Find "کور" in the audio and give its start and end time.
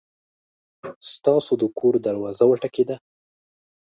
1.79-1.93